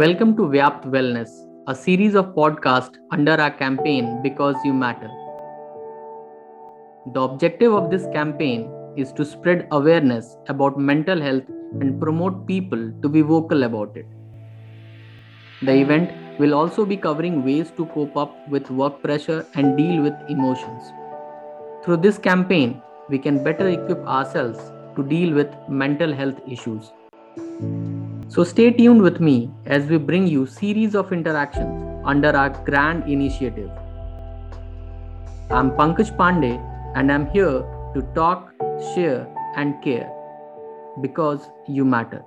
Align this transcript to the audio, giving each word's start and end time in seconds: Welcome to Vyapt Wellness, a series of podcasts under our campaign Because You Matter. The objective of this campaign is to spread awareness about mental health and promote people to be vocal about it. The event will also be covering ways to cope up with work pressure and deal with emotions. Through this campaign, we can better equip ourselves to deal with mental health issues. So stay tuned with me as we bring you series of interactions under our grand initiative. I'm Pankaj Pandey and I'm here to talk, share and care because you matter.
Welcome 0.00 0.34
to 0.36 0.44
Vyapt 0.44 0.84
Wellness, 0.92 1.30
a 1.66 1.74
series 1.74 2.14
of 2.14 2.28
podcasts 2.34 2.94
under 3.10 3.32
our 3.32 3.50
campaign 3.50 4.22
Because 4.22 4.56
You 4.64 4.72
Matter. 4.72 5.10
The 7.12 7.20
objective 7.20 7.74
of 7.74 7.90
this 7.90 8.06
campaign 8.14 8.72
is 8.96 9.12
to 9.12 9.26
spread 9.26 9.68
awareness 9.72 10.38
about 10.48 10.78
mental 10.78 11.20
health 11.20 11.42
and 11.80 12.00
promote 12.00 12.46
people 12.46 12.90
to 13.02 13.08
be 13.10 13.20
vocal 13.20 13.64
about 13.64 13.94
it. 13.94 14.06
The 15.60 15.74
event 15.74 16.38
will 16.38 16.54
also 16.54 16.86
be 16.86 16.96
covering 16.96 17.44
ways 17.44 17.70
to 17.76 17.84
cope 17.84 18.16
up 18.16 18.48
with 18.48 18.70
work 18.70 19.02
pressure 19.02 19.44
and 19.54 19.76
deal 19.76 20.00
with 20.00 20.14
emotions. 20.30 20.82
Through 21.84 21.98
this 21.98 22.16
campaign, 22.16 22.80
we 23.10 23.18
can 23.18 23.44
better 23.44 23.68
equip 23.68 23.98
ourselves 24.06 24.72
to 24.96 25.02
deal 25.02 25.34
with 25.34 25.54
mental 25.68 26.14
health 26.14 26.40
issues. 26.48 26.90
So 28.34 28.44
stay 28.44 28.70
tuned 28.70 29.02
with 29.02 29.18
me 29.18 29.50
as 29.66 29.86
we 29.86 29.96
bring 29.98 30.28
you 30.28 30.46
series 30.46 30.94
of 30.94 31.12
interactions 31.12 32.02
under 32.04 32.28
our 32.28 32.50
grand 32.64 33.08
initiative. 33.10 33.68
I'm 35.50 35.72
Pankaj 35.72 36.16
Pandey 36.16 36.54
and 36.94 37.10
I'm 37.10 37.26
here 37.30 37.64
to 37.94 38.02
talk, 38.14 38.52
share 38.94 39.26
and 39.56 39.82
care 39.82 40.08
because 41.02 41.48
you 41.66 41.84
matter. 41.84 42.22